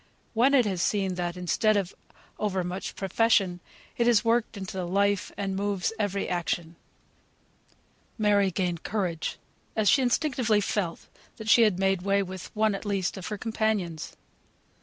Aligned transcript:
When 0.33 0.55
it 0.55 0.65
is 0.65 0.81
seen 0.81 1.13
that, 1.13 1.37
instead 1.37 1.77
of 1.77 1.93
over 2.39 2.63
much 2.63 2.95
profession, 2.95 3.59
it 3.97 4.07
is 4.07 4.25
worked 4.25 4.57
into 4.57 4.75
the 4.75 4.87
life, 4.87 5.31
and 5.37 5.55
moves 5.55 5.93
every 5.99 6.27
action! 6.27 6.75
Mary 8.17 8.49
gained 8.49 8.81
courage 8.81 9.37
as 9.75 9.87
she 9.87 10.01
instinctively 10.01 10.59
felt 10.59 11.07
she 11.45 11.61
had 11.61 11.77
made 11.77 12.01
way 12.01 12.23
with 12.23 12.49
one 12.55 12.73
at 12.73 12.83
least 12.83 13.15
of 13.15 13.27
her 13.27 13.37
companions. 13.37 14.15